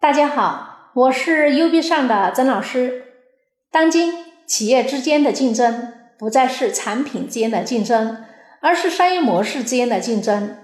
[0.00, 3.04] 大家好，我是 U B 上的曾老师。
[3.70, 4.14] 当今
[4.46, 8.24] 企业之间的竞争不再是产品之间的竞争，
[8.62, 10.56] 而是商业模式之间的竞争。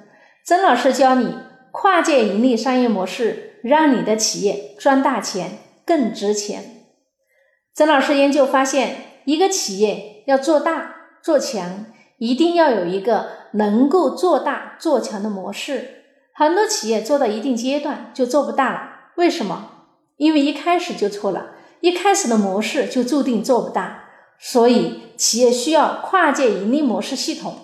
[0.43, 1.37] 曾老师教你
[1.71, 6.87] 跨界盈利商业模式，让你的企业赚大钱更值钱。
[7.75, 8.97] 曾老师研究发现，
[9.27, 11.85] 一个企业要做大做强，
[12.17, 16.05] 一定要有一个能够做大做强的模式。
[16.33, 18.93] 很多企业做到一定阶段就做不大了。
[19.17, 19.71] 为什么？
[20.17, 24.05] 因为一开始就错了，一开始的模式就注定做不大，
[24.39, 27.55] 所以企业需要跨界盈利模式系统。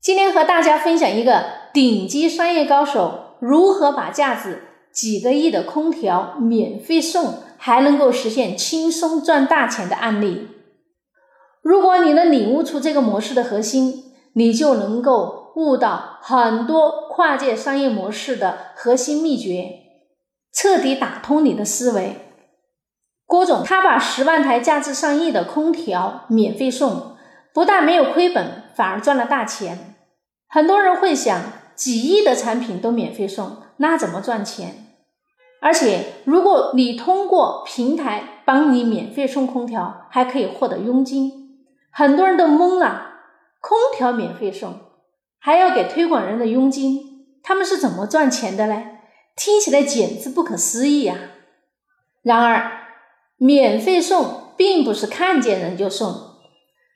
[0.00, 4.62] 今天和大家分享一个顶级商业高手如何把价值
[4.92, 10.48] 几个亿的空调免费送，还能够实现轻松赚大钱的案例。
[11.60, 19.85] 如果你能领悟出这个模式的核心，你就能够悟到很多跨界商业模式的核心秘诀。
[20.56, 22.16] 彻底打通你的思维。
[23.26, 27.14] 郭总他把十万台价值上亿的空调免费送，
[27.52, 29.94] 不但没有亏本，反而赚了大钱。
[30.48, 31.38] 很多人会想，
[31.74, 34.86] 几亿的产品都免费送，那怎么赚钱？
[35.60, 41.66] 而且，如果你通过平台帮你免费送空调，还可以获得佣金。
[41.90, 43.08] 很多人都懵了，
[43.60, 44.80] 空调免费送，
[45.38, 48.95] 还要给推广人的佣金，他们是怎么赚钱的嘞？
[49.36, 51.18] 听起来简直不可思议啊！
[52.22, 52.72] 然而，
[53.36, 56.14] 免费送并不是看见人就送，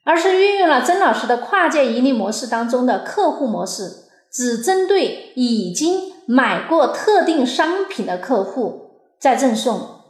[0.04, 10.00] 而是运用了曾老师的跨界盈利模式当中的客户模式，只针对已经买过特定商品的客户再赠送。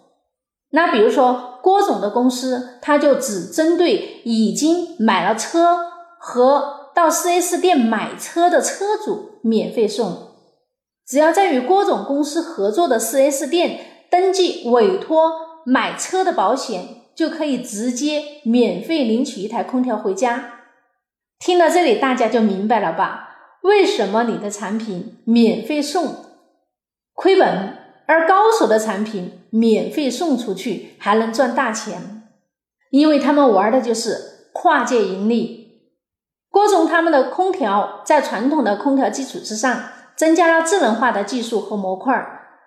[0.71, 10.30] 那比如说郭总的公司，他就只针对已经买了车和到 4S 店买车的车主免费送。
[11.11, 15.33] 只要在与郭总公司合作的 4S 店登记委托
[15.67, 20.61] 买车的保险，就可以直接免费领取一台空调回家。
[21.41, 23.59] 听到这里，大家就明白了吧？
[23.63, 26.15] 为什么你的产品免费送
[27.13, 27.77] 亏本，
[28.07, 32.23] 而高手的产品免费送出去还能赚大钱？
[32.91, 35.89] 因为他们玩的就是跨界盈利。
[36.49, 39.83] 郭总他们的空调在传统的空调基础之上。
[40.21, 42.13] 增加了智能化的技术和模块，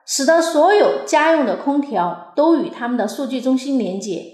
[0.07, 4.33] 使得所有家用的空调都与他们的数据中心连接。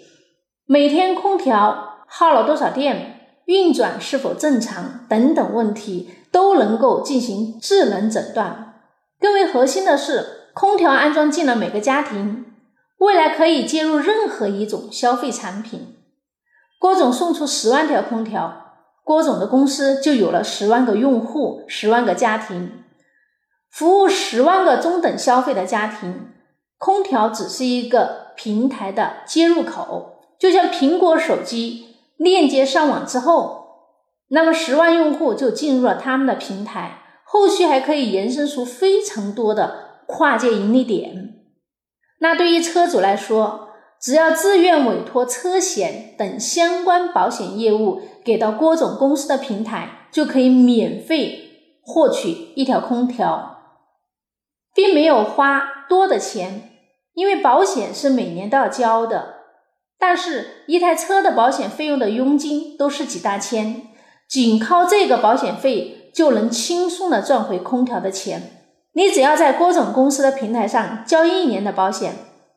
[0.66, 8.76] 每天空调耗了多少电，运转是否正常等等问题都能够进行智能诊断。
[9.20, 12.46] 更为核心的是，空调安装进了每个家庭，
[13.00, 15.98] 未来可以接入任何一种消费产品。
[16.80, 22.86] 郭总送出十万条空调，郭总的公司就有了十万个用户，十万个家庭。
[23.72, 26.30] 服务十万个中等消费的家庭，
[26.78, 33.68] 空调只是一个平台的接入口，就像苹果手机链接上网之后，
[34.30, 41.36] 那么十万用户就进入了他们的平台，后续还可以延伸出非常多的跨界盈利点。
[42.20, 43.70] 那对于车主来说，
[44.02, 53.58] 只要自愿委托车险等相关保险业务给到郭总公司的平台，就可以免费获取一条空调。
[54.80, 56.70] 并没有花多的钱，
[57.14, 59.36] 因为保险是每年都要交的。
[60.00, 63.82] 但是，一台车的保险费用的佣金都是几大千，
[64.30, 68.42] 仅靠这个保险费就能轻松的赚回空调的钱。
[68.94, 72.14] 你只要在郭总公司的平台上交一年的保险，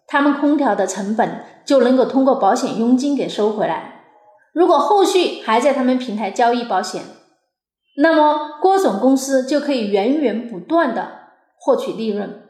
[0.06, 4.04] 他们空调的成本就能够通过保险佣金给收回来。
[4.52, 7.02] 如果后续还在他们平台交易保险，
[7.96, 11.21] 那么郭总公司就可以源源不断的。
[11.64, 12.42] 获取利润，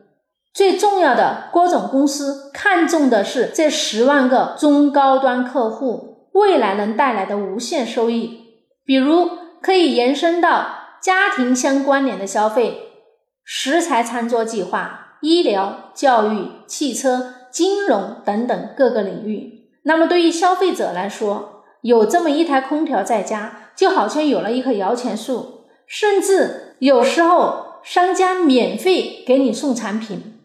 [0.54, 8.40] 最重要的，郭总公司看重的是这十万个中高端客户未来能带来的无限收益，
[8.86, 9.28] 比如
[9.60, 12.88] 可以延伸到家庭相关联的消费、
[13.44, 19.68] 食材餐桌计划、医疗、教育、汽车、金融等等各个领域。
[19.84, 27.71] 那么对于消费者来说，有这么一台空调在家，就好像有了一棵摇钱树，甚至有时候。
[27.84, 30.40] 商家免费给你送产品，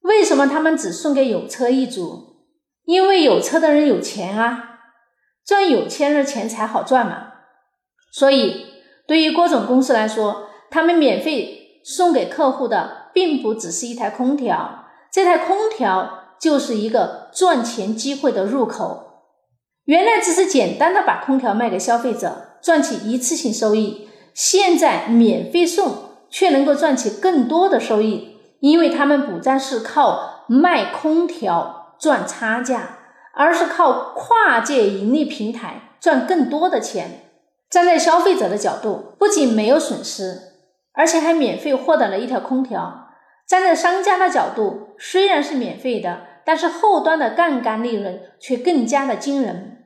[0.00, 2.36] 为什么他们只送给有车一族？
[2.84, 4.80] 因为有车的人有钱啊，
[5.44, 7.28] 赚有钱人钱才好赚嘛。
[8.12, 8.66] 所以，
[9.06, 19.06] 对于郭总公司来说，他们免费送给客户的，并不只是一台空调，这台空调就是一个赚钱机会的入口。
[19.84, 26.09] 原来只是简单的把空调卖给消费者，赚取一次性收益，现在免费送。
[26.30, 32.98] 却能够赚取更多的收益，因为他们不再是靠卖空调赚差价，
[33.34, 37.26] 而是靠跨界盈利平台赚更多的钱。
[37.68, 40.40] 站在消费者的角度，不仅没有损失，
[40.92, 43.08] 而且还免费获得了一条空调。
[43.46, 49.84] 站在商家的角度，虽然是免费的，但是后端的杠杆利润却更加的惊人。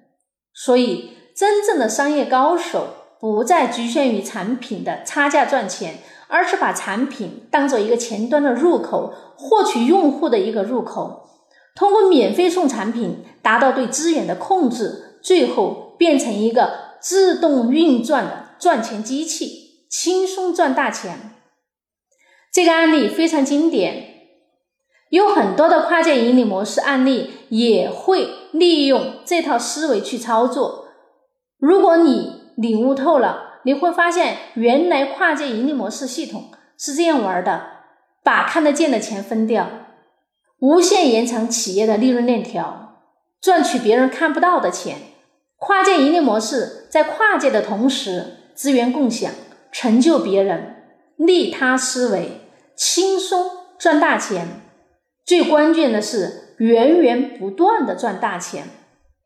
[0.54, 2.88] 所以，真正的商业高手
[3.20, 5.96] 不再局限于产品的差价赚钱，
[6.34, 11.28] 而是把产品当做一个前端的入口，获取用户的一个入口，
[11.76, 16.82] 通过免费送产品，达到对资源的控制，最后变成一个。
[17.04, 21.34] 自动运转的赚钱机器，轻松赚大钱。
[22.50, 24.06] 这个案例非常经典，
[25.10, 30.86] 有很多的跨界盈利模式案例也会利用这套思维去操作。
[31.58, 37.62] 如果你领悟透了，你会发现原来跨界盈利模式系统是这样玩的：
[38.22, 39.68] 把看得见的钱分掉，
[40.60, 43.02] 无限延长企业的利润链条，
[43.40, 44.96] 赚取别人看不到的钱。
[45.56, 49.32] 跨界盈利模式在跨界的同时，资源共享，
[49.72, 50.76] 成就别人，
[51.16, 52.40] 利他思维，
[52.76, 53.46] 轻松
[53.78, 54.46] 赚大钱。
[55.24, 58.64] 最关键的是源源不断的赚大钱。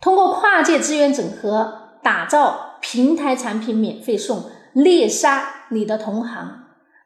[0.01, 6.65] 通过跨界资源整合，打造平台产品免费送，猎杀你的同行，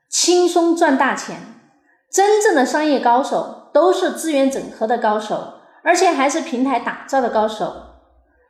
[0.08, 1.38] 轻松赚大钱。
[2.10, 7.74] 真正的商业高手都是资源整合的高手，而且还是平台打造的高手。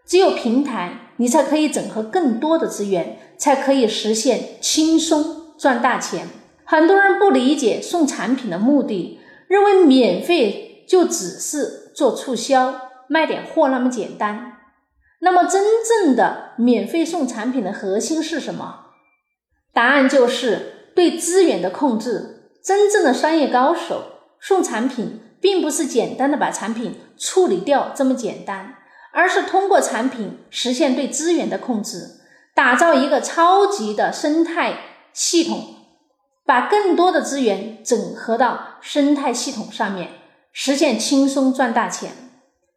[0.05, 6.27] 只有平台，你才可以整合更多的资源，才可以实现轻松赚大钱。
[6.65, 12.75] 很多人不理解送产品的目的，认为免费就只是做促销、
[13.07, 14.52] 卖点货那么简单。
[15.25, 18.87] 那么，真正的免费送产品的核心是什么？
[19.73, 22.51] 答案就是对资源的控制。
[22.63, 24.05] 真正的商业高手
[24.41, 28.77] 送产品，并不是简单的把产品处理掉这么简单。
[29.13, 32.21] 而是通过产品实现对资源的控制，
[32.55, 34.79] 打造一个超级的生态
[35.13, 35.77] 系统，
[36.47, 40.09] 把更多的资源整合到生态系统上面，
[40.51, 42.13] 实现轻松赚大钱。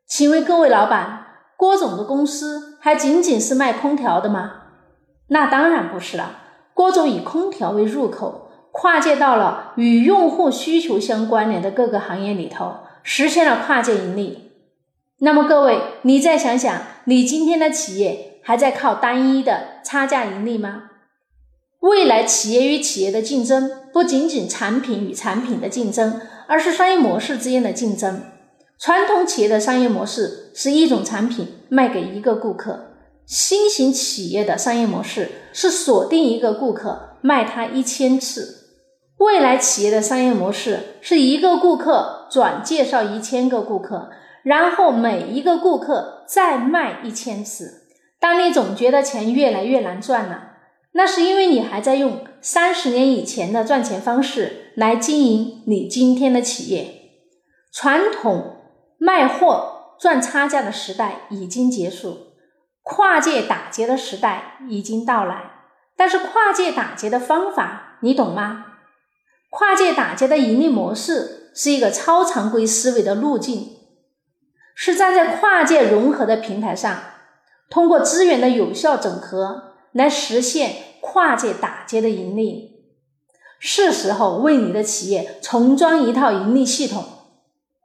[0.06, 1.25] 请问各位老板，
[1.57, 4.51] 郭总的公司还仅仅是卖空调的吗？
[5.27, 6.39] 那当然不是了。
[6.73, 14.51] 郭总以空调为入口，跨界到了与用户需求相关联的各个行业里头，实现了跨界盈利。
[15.19, 20.83] 那么各位，你再想想，你今天的企业还在靠单一的差价盈利吗？
[21.79, 28.21] 未来企业与企业的竞争不仅仅产品与产品的竞争，而是商业模式之间的竞争。
[28.80, 32.92] 传统企业的商业模式是一种产品卖给一个顾客，
[33.25, 38.68] 新型企业的商业模式是锁定一个顾客卖他一千次。
[39.18, 44.10] 未来企业的商业模式是一个顾客转介绍一千个顾客。
[44.44, 47.88] 然后每一个顾客再卖一千次。
[48.19, 50.51] 当你总觉得钱越来越难赚了，
[50.92, 57.10] 那是因为你还在用三十年以前的赚钱方式来经营你今天的企业。
[57.74, 58.54] 传统
[59.05, 62.33] 卖货赚差价的时代已经结束，
[62.81, 65.51] 跨界打劫的时代已经到来。
[65.95, 68.65] 但是跨界打劫的方法你懂吗？
[69.51, 73.77] 跨界打劫的盈利模式是一个超常规思维的路径。
[74.74, 77.00] 是站在跨界融合的平台上，
[77.69, 82.71] 通过资源的有效整合来实现跨界打劫的盈利。
[83.59, 87.05] 是时候为你的企业重装一套盈利系统。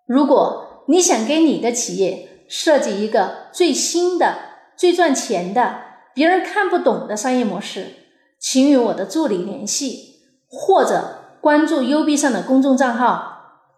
[0.06, 4.36] 如果你想给你的企业设计一个最新的、
[4.76, 5.80] 最赚钱的、
[6.14, 7.86] 别人看不懂的商业模式，
[8.38, 13.28] 请与我的助理联系，或者关注 U B 上的公众账号。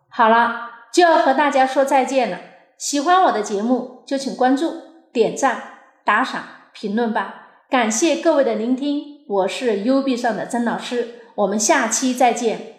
[0.08, 2.38] 好了，就要和大家说再见了。
[2.78, 4.74] 喜欢我的节目，就请关注、
[5.12, 5.62] 点赞、
[6.04, 6.42] 打赏、
[6.72, 7.48] 评论吧！
[7.70, 12.71] 感谢各位的聆听，我是 U B 上的曾老师，我们下期再见。